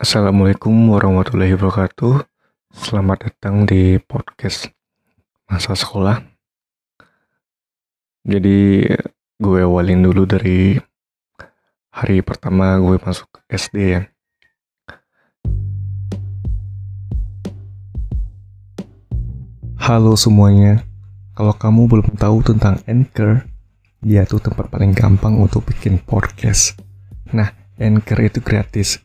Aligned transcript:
Assalamualaikum 0.00 0.72
warahmatullahi 0.96 1.60
wabarakatuh. 1.60 2.24
Selamat 2.72 3.28
datang 3.28 3.68
di 3.68 4.00
podcast 4.00 4.72
masa 5.44 5.76
sekolah. 5.76 6.24
Jadi 8.24 8.80
gue 9.36 9.60
awalin 9.60 10.00
dulu 10.00 10.24
dari 10.24 10.80
hari 11.92 12.24
pertama 12.24 12.80
gue 12.80 12.96
masuk 12.96 13.28
SD 13.44 13.76
ya. 13.76 14.08
Halo 19.84 20.16
semuanya. 20.16 20.80
Kalau 21.36 21.52
kamu 21.52 21.92
belum 21.92 22.08
tahu 22.16 22.40
tentang 22.40 22.80
Anchor, 22.88 23.44
dia 24.00 24.24
tuh 24.24 24.40
tempat 24.40 24.72
paling 24.72 24.96
gampang 24.96 25.36
untuk 25.36 25.68
bikin 25.68 26.00
podcast. 26.00 26.80
Nah, 27.36 27.52
Anchor 27.76 28.16
itu 28.24 28.40
gratis 28.40 29.04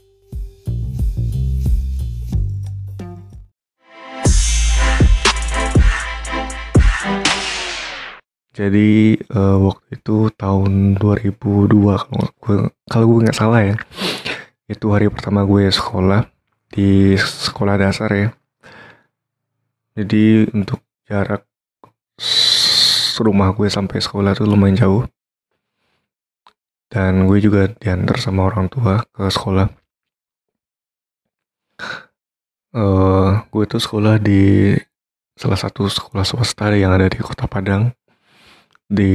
Jadi 8.51 9.15
uh, 9.31 9.63
waktu 9.63 9.95
itu 9.95 10.27
tahun 10.35 10.99
2002 10.99 11.71
kalau 12.03 12.27
gue 12.35 12.55
kalau 12.91 13.05
gue 13.07 13.23
nggak 13.23 13.39
salah 13.39 13.63
ya. 13.63 13.75
Itu 14.67 14.91
hari 14.91 15.07
pertama 15.07 15.47
gue 15.47 15.71
sekolah 15.71 16.27
di 16.67 17.15
sekolah 17.47 17.79
dasar 17.79 18.11
ya. 18.11 18.29
Jadi 19.95 20.51
untuk 20.51 20.83
jarak 21.07 21.47
rumah 23.23 23.55
gue 23.55 23.71
sampai 23.71 24.03
sekolah 24.03 24.35
tuh 24.35 24.43
lumayan 24.43 24.75
jauh. 24.75 25.03
Dan 26.91 27.23
gue 27.31 27.39
juga 27.39 27.71
diantar 27.71 28.19
sama 28.19 28.51
orang 28.51 28.67
tua 28.67 28.99
ke 29.15 29.31
sekolah. 29.31 29.71
Uh, 32.75 33.47
gue 33.47 33.63
tuh 33.63 33.79
sekolah 33.79 34.19
di 34.19 34.75
salah 35.39 35.55
satu 35.55 35.87
sekolah 35.87 36.27
swasta 36.27 36.75
yang 36.75 36.91
ada 36.91 37.07
di 37.07 37.19
kota 37.23 37.47
Padang 37.47 37.95
di 38.91 39.13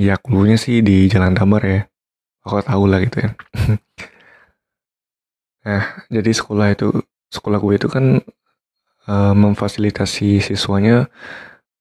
ya 0.00 0.16
klunya 0.16 0.56
sih 0.56 0.80
di 0.80 1.04
Jalan 1.12 1.36
Damar 1.36 1.62
ya. 1.68 1.80
Aku 2.46 2.62
tahu 2.64 2.84
lah 2.88 3.00
gitu 3.04 3.20
ya. 3.24 3.30
Nah 5.66 5.82
jadi 6.06 6.30
sekolah 6.30 6.78
itu 6.78 6.94
sekolah 7.26 7.58
gue 7.58 7.74
itu 7.74 7.90
kan 7.90 8.22
uh, 9.10 9.34
memfasilitasi 9.34 10.38
siswanya 10.38 11.10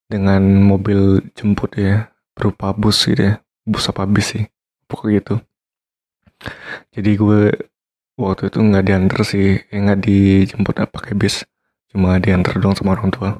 dengan 0.09 0.41
mobil 0.41 1.21
jemput 1.37 1.77
ya 1.77 2.09
berupa 2.33 2.73
bus 2.73 3.05
gitu 3.05 3.21
ya. 3.29 3.33
Bus 3.61 3.85
apa 3.85 4.09
bis 4.09 4.33
sih 4.33 4.43
pokoknya 4.89 5.13
gitu. 5.21 5.35
Jadi 6.97 7.11
gue 7.13 7.41
waktu 8.17 8.49
itu 8.49 8.57
nggak 8.57 8.85
diantar 8.89 9.21
sih 9.21 9.61
eh, 9.61 9.79
nggak 9.85 10.01
dijemput 10.01 10.75
pakai 10.89 11.13
bis. 11.13 11.45
Cuma 11.93 12.17
diantar 12.17 12.57
dong 12.57 12.73
sama 12.73 12.97
orang 12.97 13.13
tua. 13.13 13.37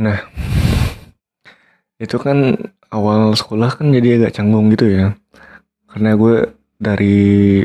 Nah 0.00 0.18
itu 1.96 2.16
kan 2.20 2.56
awal 2.92 3.32
sekolah 3.32 3.80
kan 3.80 3.88
jadi 3.92 4.20
agak 4.20 4.36
canggung 4.36 4.68
gitu 4.72 4.86
ya. 4.88 5.06
Karena 5.88 6.12
gue 6.16 6.52
dari 6.76 7.64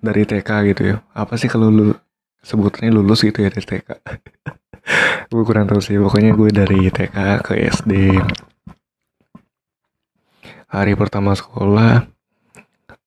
dari 0.00 0.22
TK 0.28 0.50
gitu 0.74 0.82
ya. 0.92 0.96
Apa 1.16 1.40
sih 1.40 1.48
kalau 1.48 1.72
lu 1.72 1.86
sebutnya 2.44 2.92
lulus 2.92 3.26
gitu 3.26 3.42
ya 3.42 3.50
dari 3.50 3.66
TK 3.66 3.88
gue 5.32 5.42
kurang 5.42 5.66
tahu 5.66 5.80
sih. 5.80 5.96
Pokoknya 5.96 6.36
gue 6.36 6.48
dari 6.52 6.80
TK 6.92 7.16
ke 7.42 7.52
SD 7.72 7.92
hari 10.66 10.92
pertama 10.98 11.32
sekolah 11.32 12.04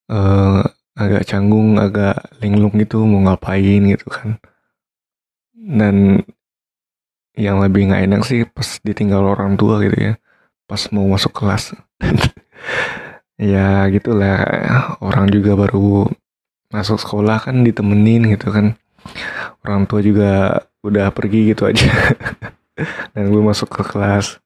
uh, 0.09 0.63
agak 0.97 1.24
canggung 1.28 1.78
agak 1.78 2.18
linglung 2.41 2.74
gitu 2.75 3.06
mau 3.06 3.24
ngapain 3.24 3.81
gitu 3.94 4.07
kan. 4.09 4.41
Dan 5.53 6.25
yang 7.39 7.63
lebih 7.63 7.88
nggak 7.88 8.03
enak 8.11 8.22
sih 8.27 8.44
pas 8.44 8.83
ditinggal 8.83 9.23
orang 9.23 9.55
tua 9.55 9.79
gitu 9.79 9.95
ya. 9.95 10.13
Pas 10.67 10.81
mau 10.91 11.07
masuk 11.07 11.31
kelas. 11.31 11.73
Ya 13.39 13.88
gitulah. 13.88 14.44
Orang 15.00 15.31
juga 15.31 15.55
baru 15.55 16.11
masuk 16.75 17.00
sekolah 17.00 17.39
kan 17.39 17.63
ditemenin 17.63 18.35
gitu 18.35 18.51
kan. 18.51 18.75
Orang 19.63 19.88
tua 19.88 20.03
juga 20.03 20.59
udah 20.83 21.07
pergi 21.16 21.55
gitu 21.55 21.63
aja. 21.63 21.88
Dan 23.16 23.31
gue 23.31 23.39
masuk 23.39 23.71
ke 23.71 23.83
kelas. 23.88 24.44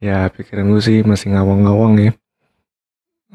Ya 0.00 0.32
pikiran 0.32 0.72
gue 0.72 0.80
sih 0.80 1.04
masih 1.04 1.36
ngawang-ngawang 1.36 1.94
ya. 2.00 2.12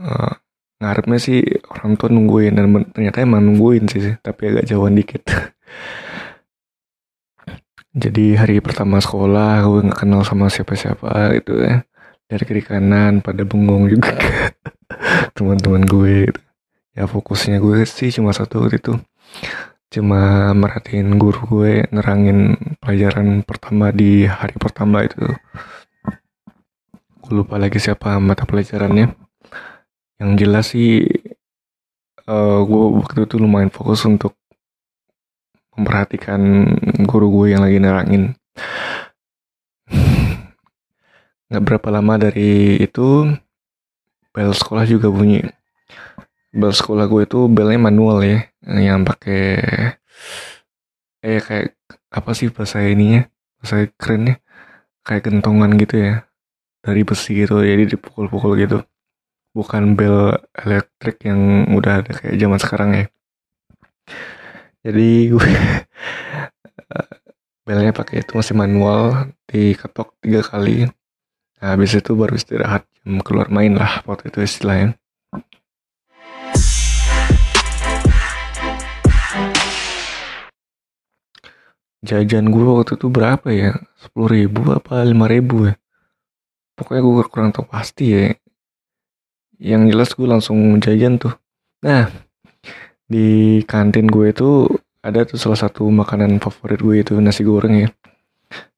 Uh, 0.01 0.33
ngarepnya 0.81 1.21
sih 1.21 1.45
orang 1.69 1.93
tua 1.95 2.09
nungguin 2.09 2.57
dan 2.57 2.67
ternyata 2.89 3.21
emang 3.21 3.45
nungguin 3.45 3.85
sih. 3.85 4.17
Tapi 4.17 4.49
agak 4.49 4.65
jauhan 4.65 4.97
dikit 4.97 5.21
jadi 7.95 8.35
hari 8.35 8.59
pertama 8.59 8.99
sekolah 8.99 9.63
gue 9.63 9.87
nggak 9.87 10.03
kenal 10.03 10.19
sama 10.27 10.51
siapa-siapa 10.51 11.31
gitu 11.39 11.63
ya. 11.63 11.87
Dari 12.27 12.43
kiri 12.43 12.59
kanan 12.59 13.23
pada 13.23 13.47
bengong 13.47 13.87
juga. 13.87 14.11
Teman-teman 15.35 15.87
gue 15.87 16.27
gitu. 16.27 16.41
ya 16.95 17.07
fokusnya 17.07 17.59
gue 17.63 17.87
sih 17.87 18.11
cuma 18.11 18.35
satu 18.35 18.67
itu. 18.67 18.99
Cuma 19.87 20.51
merhatiin 20.51 21.15
guru 21.15 21.39
gue 21.47 21.87
nerangin 21.95 22.59
pelajaran 22.83 23.47
pertama 23.47 23.95
di 23.95 24.27
hari 24.27 24.59
pertama 24.59 25.07
itu. 25.07 25.31
Gue 27.23 27.31
lupa 27.31 27.55
lagi 27.55 27.79
siapa 27.79 28.19
mata 28.19 28.43
pelajarannya. 28.43 29.15
Yang 30.19 30.31
jelas 30.35 30.65
sih 30.75 30.99
uh, 32.27 32.59
gue 32.59 32.83
waktu 32.99 33.23
itu 33.23 33.39
lumayan 33.39 33.71
fokus 33.71 34.03
untuk 34.03 34.35
memperhatikan 35.75 36.41
guru 37.03 37.27
gue 37.31 37.55
yang 37.55 37.61
lagi 37.63 37.77
nerangin. 37.79 38.33
Nggak 41.51 41.63
berapa 41.63 41.87
lama 41.93 42.15
dari 42.17 42.79
itu 42.79 43.29
bel 44.31 44.51
sekolah 44.55 44.87
juga 44.87 45.11
bunyi. 45.11 45.43
Bel 46.55 46.71
sekolah 46.71 47.05
gue 47.11 47.27
itu 47.27 47.51
belnya 47.51 47.79
manual 47.79 48.23
ya 48.23 48.47
yang 48.65 49.03
pakai 49.03 49.43
eh 51.25 51.39
kayak 51.43 51.75
apa 52.09 52.31
sih 52.31 52.47
bahasa 52.49 52.79
ininya? 52.81 53.27
Bahasa 53.59 53.85
kerennya? 53.99 54.39
Kayak 55.05 55.29
gentongan 55.29 55.77
gitu 55.77 55.95
ya 56.01 56.13
dari 56.81 57.05
besi 57.05 57.35
gitu 57.35 57.61
jadi 57.61 57.83
dipukul-pukul 57.85 58.57
gitu. 58.57 58.79
Bukan 59.51 59.95
bel 59.99 60.39
elektrik 60.55 61.23
yang 61.27 61.71
udah 61.71 62.03
ada 62.03 62.11
kayak 62.15 62.35
zaman 62.39 62.59
sekarang 62.59 62.89
ya 62.95 63.05
jadi 64.85 65.33
gue 65.33 65.41
belnya 67.65 67.89
pakai 67.89 68.21
itu 68.21 68.37
masih 68.37 68.53
manual 68.53 69.33
diketok 69.49 70.13
tiga 70.21 70.45
kali. 70.45 70.85
Nah, 71.57 71.73
habis 71.73 71.97
itu 71.97 72.13
baru 72.13 72.37
istirahat 72.37 72.85
jam 73.01 73.17
keluar 73.25 73.49
main 73.49 73.73
lah 73.73 74.05
waktu 74.05 74.29
itu 74.29 74.45
istilahnya. 74.45 74.93
Jajan 82.05 82.53
gue 82.53 82.65
waktu 82.69 83.01
itu 83.01 83.09
berapa 83.09 83.49
ya? 83.49 83.73
Sepuluh 83.97 84.37
ribu 84.37 84.69
apa 84.69 85.01
lima 85.01 85.25
ribu 85.25 85.65
ya? 85.65 85.73
Pokoknya 86.77 87.01
gue 87.01 87.25
kurang 87.33 87.49
tahu 87.49 87.65
pasti 87.65 88.05
ya. 88.13 88.37
Yang 89.57 89.81
jelas 89.89 90.09
gue 90.13 90.27
langsung 90.29 90.77
jajan 90.77 91.17
tuh. 91.17 91.33
Nah 91.81 92.13
di 93.05 93.61
kantin 93.69 94.09
gue 94.09 94.33
itu 94.33 94.65
ada 95.05 95.21
tuh 95.21 95.37
salah 95.37 95.59
satu 95.59 95.85
makanan 95.85 96.41
favorit 96.41 96.81
gue 96.81 96.95
itu 97.05 97.13
nasi 97.21 97.45
goreng 97.45 97.85
ya. 97.85 97.89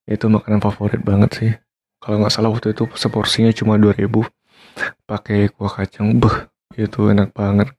Itu 0.04 0.28
makanan 0.28 0.60
favorit 0.60 1.00
banget 1.00 1.30
sih. 1.32 1.52
Kalau 2.04 2.20
nggak 2.20 2.34
salah 2.36 2.52
waktu 2.52 2.76
itu 2.76 2.84
seporsinya 3.00 3.52
cuma 3.56 3.80
2000 3.80 4.08
pakai 5.08 5.50
kuah 5.50 5.72
kacang 5.72 6.20
beh 6.20 6.52
itu 6.76 7.08
enak 7.08 7.32
banget. 7.32 7.72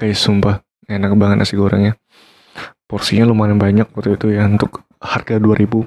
Kayak 0.00 0.18
sumpah 0.18 0.56
enak 0.88 1.12
banget 1.20 1.36
nasi 1.44 1.54
gorengnya. 1.60 2.00
Porsinya 2.88 3.28
lumayan 3.28 3.60
banyak 3.60 3.88
waktu 3.92 4.16
itu 4.16 4.32
ya 4.32 4.48
untuk 4.48 4.84
harga 5.00 5.36
2000 5.36 5.84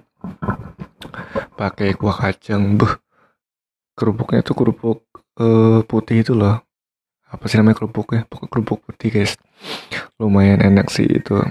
pakai 1.58 1.98
kuah 1.98 2.18
kacang 2.18 2.78
beh. 2.78 2.94
Kerupuknya 3.98 4.46
tuh 4.46 4.54
kerupuk 4.54 5.02
uh, 5.42 5.82
putih 5.88 6.22
itu 6.22 6.36
loh 6.36 6.62
apa 7.26 7.44
sih 7.50 7.58
namanya 7.58 7.78
kerupuk 7.82 8.14
ya 8.14 8.22
pokok 8.30 8.48
kerupuk 8.50 8.80
putih 8.86 9.10
guys. 9.12 9.34
Lumayan 10.22 10.62
enak 10.62 10.88
sih 10.94 11.06
itu. 11.06 11.42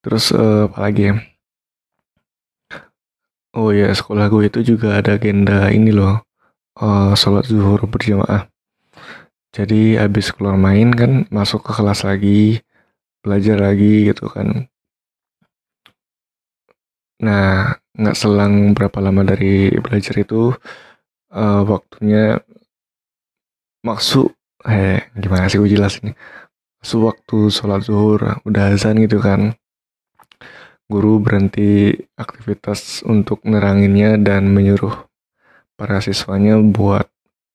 Terus 0.00 0.32
uh, 0.32 0.70
apa 0.70 0.78
lagi 0.80 1.12
ya? 1.12 1.14
Oh 3.52 3.74
ya 3.74 3.90
sekolah 3.90 4.30
gue 4.30 4.46
itu 4.46 4.60
juga 4.74 5.02
ada 5.02 5.18
agenda 5.18 5.68
ini 5.68 5.90
loh. 5.90 6.22
Uh, 6.78 7.12
sholat 7.18 7.44
zuhur 7.50 7.84
berjamaah. 7.84 8.48
Jadi 9.50 9.98
habis 9.98 10.30
keluar 10.30 10.54
main 10.54 10.94
kan 10.94 11.26
masuk 11.28 11.66
ke 11.66 11.74
kelas 11.74 12.06
lagi 12.06 12.62
belajar 13.20 13.58
lagi 13.60 14.08
gitu 14.08 14.30
kan. 14.30 14.70
Nah 17.20 17.76
nggak 17.98 18.16
selang 18.16 18.72
berapa 18.72 18.96
lama 19.02 19.26
dari 19.26 19.74
belajar 19.82 20.14
itu 20.16 20.54
uh, 21.34 21.62
waktunya 21.66 22.40
maksud 23.80 24.32
eh 24.68 25.08
gimana 25.16 25.48
sih 25.48 25.56
gue 25.56 25.72
jelasin 25.72 26.12
maksud 26.80 27.00
waktu 27.04 27.38
sholat 27.52 27.84
zuhur 27.84 28.40
udah 28.48 28.72
azan 28.72 28.96
gitu 29.04 29.20
kan. 29.20 29.52
Guru 30.90 31.22
berhenti 31.22 31.94
aktivitas 32.18 33.06
untuk 33.06 33.46
neranginnya 33.46 34.18
dan 34.18 34.50
menyuruh 34.50 35.06
para 35.78 36.02
siswanya 36.02 36.58
buat 36.58 37.06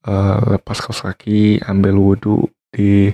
uh, 0.07 0.55
lepas 0.55 0.79
kaos 0.79 1.03
kaki 1.03 1.59
ambil 1.67 1.99
wudhu 1.99 2.47
di 2.71 3.11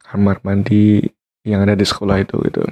kamar 0.00 0.40
mandi 0.46 1.04
yang 1.44 1.66
ada 1.68 1.76
di 1.76 1.84
sekolah 1.84 2.24
itu 2.24 2.40
gitu. 2.48 2.64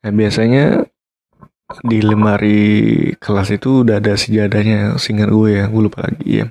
Nah 0.00 0.12
biasanya 0.16 0.86
di 1.84 1.98
lemari 2.00 3.12
kelas 3.20 3.52
itu 3.52 3.84
udah 3.84 4.00
ada 4.00 4.16
sejadahnya 4.16 4.96
singkat 4.96 5.28
gue 5.28 5.60
ya 5.60 5.64
gue 5.66 5.82
lupa 5.82 6.06
lagi 6.08 6.40
ya 6.40 6.46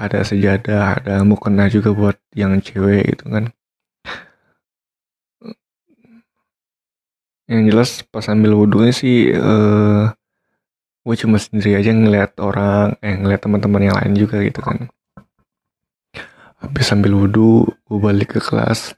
ada 0.00 0.24
sejadah 0.24 0.96
ada 0.96 1.14
mukena 1.28 1.68
juga 1.68 1.92
buat 1.92 2.16
yang 2.32 2.56
cewek 2.64 3.12
gitu 3.12 3.28
kan. 3.28 3.52
Yang 7.44 7.62
jelas 7.68 7.90
pas 8.08 8.24
ambil 8.32 8.56
wudhunya 8.56 8.94
sih 8.96 9.34
uh, 9.36 10.08
gue 11.04 11.16
cuma 11.20 11.36
sendiri 11.36 11.76
aja 11.76 11.92
ngeliat 11.92 12.32
orang 12.40 12.96
eh 13.04 13.12
ngeliat 13.18 13.44
teman-teman 13.44 13.82
yang 13.92 13.96
lain 14.00 14.14
juga 14.16 14.40
gitu 14.40 14.64
kan. 14.64 14.88
Habis 16.64 16.92
ambil 16.96 17.12
wudhu 17.20 17.68
gue 17.68 17.98
balik 18.00 18.36
ke 18.36 18.40
kelas. 18.40 18.96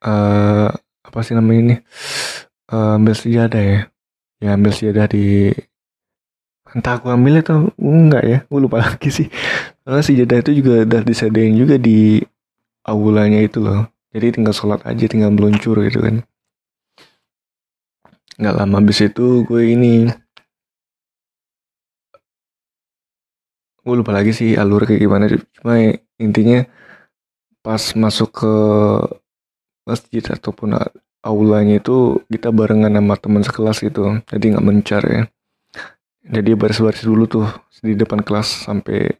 Uh, 0.00 0.72
apa 1.04 1.18
sih 1.20 1.36
namanya 1.36 1.60
ini? 1.60 1.76
Uh, 2.72 2.96
ambil 2.96 3.12
sejadah 3.12 3.60
ya. 3.60 3.80
Ya 4.40 4.50
ambil 4.56 4.72
sejadah 4.72 5.08
di 5.08 5.52
entah 6.74 6.98
aku 6.98 7.06
ambil 7.08 7.40
atau 7.40 7.70
enggak 7.78 8.22
ya 8.26 8.38
gue 8.50 8.60
lupa 8.60 8.82
lagi 8.84 9.08
sih. 9.08 9.28
Karena 9.86 10.00
si 10.02 10.12
jeda 10.18 10.42
itu 10.42 10.50
juga 10.58 10.82
udah 10.82 11.00
disediain 11.06 11.54
juga 11.54 11.78
di 11.78 12.20
aulanya 12.84 13.40
itu 13.40 13.62
loh. 13.62 13.86
Jadi 14.14 14.38
tinggal 14.38 14.54
sholat 14.54 14.82
aja 14.86 15.04
tinggal 15.06 15.30
meluncur 15.34 15.78
gitu 15.86 16.02
kan. 16.02 16.26
Nggak 18.38 18.54
lama 18.58 18.76
habis 18.82 18.98
itu 19.06 19.46
gue 19.46 19.62
ini 19.70 20.10
gue 23.84 23.94
lupa 23.94 24.16
lagi 24.16 24.32
sih 24.32 24.56
alur 24.56 24.88
kayak 24.88 25.02
gimana 25.04 25.28
cuma 25.28 25.76
intinya 26.16 26.64
pas 27.60 27.92
masuk 27.92 28.32
ke 28.32 28.54
masjid 29.84 30.24
ataupun 30.24 30.80
aulanya 31.20 31.76
itu 31.80 32.24
kita 32.32 32.48
barengan 32.48 32.96
sama 32.96 33.14
teman 33.20 33.42
sekelas 33.44 33.78
gitu. 33.84 34.18
Jadi 34.32 34.44
nggak 34.56 34.66
mencar 34.66 35.02
ya 35.04 35.22
jadi 36.24 36.56
baris-baris 36.56 37.04
dulu 37.04 37.28
tuh 37.28 37.48
di 37.84 37.92
depan 37.92 38.24
kelas 38.24 38.64
sampai 38.64 39.12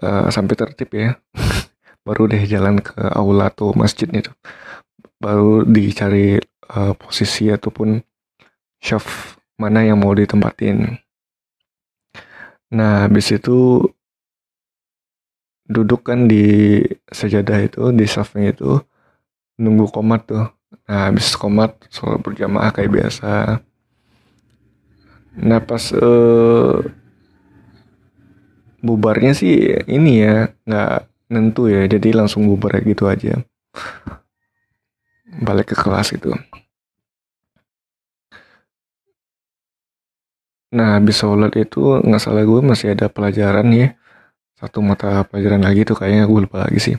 uh, 0.00 0.32
sampai 0.32 0.54
tertib 0.56 0.90
ya. 0.96 1.20
Baru 2.06 2.26
deh 2.26 2.40
jalan 2.48 2.80
ke 2.80 2.96
aula 3.12 3.52
atau 3.52 3.76
masjidnya 3.76 4.32
tuh. 4.32 4.36
Baru 5.20 5.62
dicari 5.68 6.40
uh, 6.72 6.96
posisi 6.96 7.52
ataupun 7.52 8.00
shelf 8.82 9.38
mana 9.60 9.84
yang 9.84 10.00
mau 10.00 10.10
ditempatin. 10.16 10.98
Nah 12.72 13.06
habis 13.06 13.28
itu 13.30 13.84
duduk 15.68 16.08
kan 16.08 16.26
di 16.26 16.80
sejadah 17.12 17.62
itu 17.62 17.92
di 17.94 18.04
shelfnya 18.08 18.56
itu 18.56 18.80
nunggu 19.60 19.92
komat 19.92 20.26
tuh. 20.26 20.48
Nah 20.88 21.12
habis 21.12 21.36
komat 21.36 21.76
sholat 21.92 22.18
berjamaah 22.24 22.72
kayak 22.72 22.90
biasa 22.90 23.62
Nah 25.38 25.64
pas 25.64 25.80
uh, 25.96 26.84
bubarnya 28.82 29.32
sih 29.32 29.80
ini 29.88 30.20
ya 30.20 30.52
nggak 30.68 30.92
nentu 31.32 31.70
ya 31.70 31.88
jadi 31.88 32.12
langsung 32.12 32.44
bubar 32.44 32.82
gitu 32.84 33.08
aja 33.08 33.40
balik 35.40 35.72
ke 35.72 35.76
kelas 35.78 36.12
itu. 36.12 36.28
Nah 40.72 41.00
habis 41.00 41.16
sholat 41.20 41.52
itu 41.56 42.00
nggak 42.04 42.20
salah 42.20 42.44
gue 42.44 42.60
masih 42.60 42.92
ada 42.92 43.08
pelajaran 43.08 43.68
ya 43.72 43.96
satu 44.60 44.78
mata 44.84 45.24
pelajaran 45.24 45.64
lagi 45.64 45.88
tuh 45.88 45.96
kayaknya 45.96 46.28
gue 46.28 46.40
lupa 46.44 46.68
lagi 46.68 46.80
sih. 46.80 46.96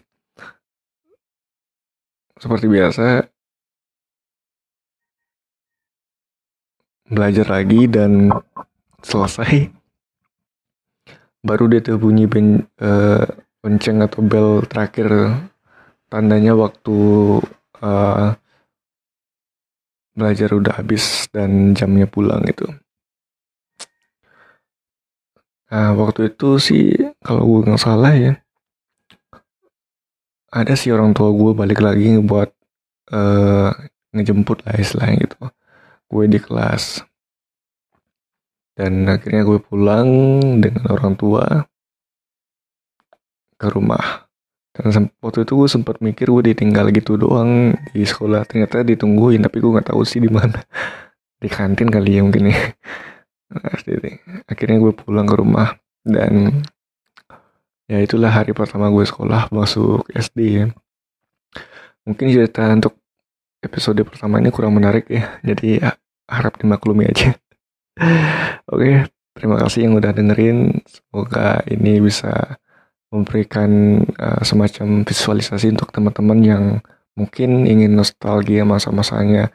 Seperti 2.41 2.65
biasa 2.65 3.29
belajar 7.07 7.47
lagi 7.49 7.87
dan 7.89 8.31
selesai. 9.03 9.71
Baru 11.43 11.67
dia 11.67 11.83
tuh 11.83 11.99
bunyi 11.99 12.27
ben, 12.27 12.63
uh, 12.79 13.25
lonceng 13.63 13.99
atau 13.99 14.23
bel 14.23 14.63
terakhir. 14.67 15.11
Tandanya 16.07 16.53
waktu 16.55 16.97
uh, 17.83 18.37
belajar 20.13 20.49
udah 20.53 20.79
habis 20.79 21.27
dan 21.33 21.73
jamnya 21.73 22.05
pulang 22.05 22.45
itu. 22.45 22.69
Nah 25.73 25.97
waktu 25.97 26.29
itu 26.29 26.61
sih 26.61 26.93
kalau 27.25 27.43
gue 27.49 27.65
nggak 27.65 27.81
salah 27.81 28.13
ya 28.13 28.43
ada 30.53 30.73
sih 30.77 30.93
orang 30.93 31.17
tua 31.17 31.33
gue 31.33 31.51
balik 31.57 31.81
lagi 31.81 32.21
buat 32.21 32.53
uh, 33.09 33.73
ngejemput 34.13 34.61
lah 34.69 34.77
istilahnya 34.77 35.25
gitu 35.25 35.37
gue 36.13 36.25
di 36.29 36.37
kelas. 36.37 37.01
Dan 38.77 39.09
akhirnya 39.09 39.41
gue 39.41 39.57
pulang 39.57 40.09
dengan 40.61 40.93
orang 40.93 41.17
tua 41.17 41.65
ke 43.57 43.67
rumah. 43.73 44.29
Dan 44.73 45.09
waktu 45.21 45.45
itu 45.45 45.53
gue 45.53 45.69
sempat 45.69 46.01
mikir 46.01 46.29
gue 46.29 46.53
ditinggal 46.53 46.89
gitu 46.93 47.17
doang 47.17 47.73
di 47.93 48.05
sekolah. 48.05 48.45
Ternyata 48.45 48.85
ditungguin 48.85 49.41
tapi 49.41 49.57
gue 49.61 49.73
nggak 49.73 49.89
tahu 49.89 50.01
sih 50.05 50.21
di 50.21 50.29
mana. 50.29 50.61
Di 51.43 51.51
kantin 51.51 51.91
kali 51.91 52.15
ya 52.15 52.21
mungkin 52.23 52.55
ya. 52.55 52.71
Nah, 53.53 53.75
akhirnya 54.49 54.77
gue 54.79 54.93
pulang 54.95 55.27
ke 55.29 55.35
rumah 55.37 55.77
dan 56.01 56.63
ya 57.85 58.01
itulah 58.01 58.31
hari 58.33 58.55
pertama 58.55 58.89
gue 58.89 59.05
sekolah 59.05 59.51
masuk 59.53 60.07
SD 60.09 60.39
ya. 60.41 60.65
Mungkin 62.07 62.33
cerita 62.33 62.65
untuk 62.71 62.97
episode 63.63 64.03
pertama 64.03 64.43
ini 64.43 64.49
kurang 64.49 64.75
menarik 64.75 65.07
ya. 65.07 65.39
Jadi 65.45 65.79
ya, 65.79 65.95
harap 66.33 66.57
dimaklumi 66.57 67.05
aja. 67.07 67.37
Oke, 68.73 69.05
terima 69.37 69.55
kasih 69.61 69.87
yang 69.89 69.93
udah 69.97 70.11
dengerin. 70.11 70.81
Semoga 70.89 71.61
ini 71.69 72.01
bisa 72.01 72.57
memberikan 73.13 74.01
uh, 74.17 74.41
semacam 74.41 75.05
visualisasi 75.05 75.69
untuk 75.69 75.93
teman-teman 75.93 76.39
yang 76.41 76.63
mungkin 77.13 77.69
ingin 77.69 77.93
nostalgia 77.93 78.65
masa-masanya 78.65 79.53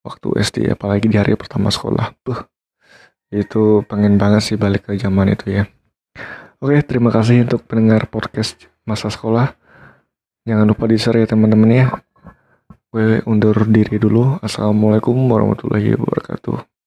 waktu 0.00 0.40
SD 0.40 0.72
apalagi 0.72 1.12
di 1.12 1.20
hari 1.20 1.36
pertama 1.36 1.68
sekolah. 1.68 2.16
Buh, 2.24 2.40
itu 3.28 3.84
pengen 3.84 4.16
banget 4.16 4.42
sih 4.48 4.56
balik 4.56 4.88
ke 4.88 4.96
zaman 4.96 5.36
itu 5.36 5.60
ya. 5.60 5.68
Oke, 6.56 6.80
terima 6.88 7.12
kasih 7.12 7.44
untuk 7.44 7.68
pendengar 7.68 8.08
podcast 8.08 8.64
masa 8.88 9.12
sekolah. 9.12 9.52
Jangan 10.48 10.64
lupa 10.64 10.88
di-share 10.88 11.20
ya 11.20 11.28
teman-teman 11.28 11.68
ya 11.68 11.86
gue 12.96 13.20
undur 13.28 13.52
diri 13.68 14.00
dulu. 14.00 14.40
Assalamualaikum 14.40 15.12
warahmatullahi 15.28 16.00
wabarakatuh. 16.00 16.75